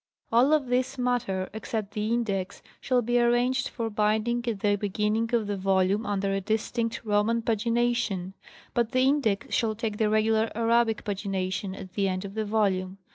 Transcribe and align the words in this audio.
All 0.31 0.51
of 0.51 0.65
this 0.65 0.97
matter 0.97 1.47
except 1.53 1.91
the 1.91 2.11
index 2.11 2.63
shall 2.79 3.03
be 3.03 3.21
arranged 3.21 3.67
for 3.69 3.87
binding 3.91 4.43
at 4.47 4.61
the 4.61 4.75
beginning 4.75 5.29
of 5.35 5.45
the 5.45 5.55
volume 5.57 6.07
under 6.07 6.33
a 6.33 6.41
distinct 6.41 7.01
Roman 7.05 7.43
pagina 7.43 7.93
tion; 7.95 8.33
but 8.73 8.93
the 8.93 9.01
index 9.01 9.53
shall 9.53 9.75
take 9.75 9.97
the 9.97 10.09
regular 10.09 10.49
Arabic 10.55 11.03
pagination 11.03 11.79
at 11.79 11.93
the 11.93 12.07
end 12.07 12.25
of 12.25 12.33
the 12.33 12.45
volume. 12.45 12.97